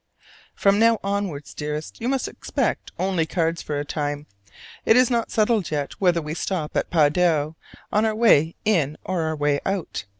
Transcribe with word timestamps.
From 0.55 0.79
now 0.79 0.97
onwards, 1.03 1.53
dearest, 1.53 2.01
you 2.01 2.09
must 2.09 2.27
expect 2.27 2.91
only 2.97 3.27
cards 3.27 3.61
for 3.61 3.79
a 3.79 3.85
time: 3.85 4.25
it 4.83 4.97
is 4.97 5.11
not 5.11 5.29
settled 5.29 5.69
yet 5.69 5.93
whether 6.01 6.23
we 6.23 6.33
stop 6.33 6.75
at 6.75 6.89
Padua 6.89 7.53
on 7.91 8.03
our 8.05 8.15
way 8.15 8.55
in 8.65 8.97
or 9.05 9.21
our 9.21 9.35
way 9.35 9.59
out. 9.63 10.05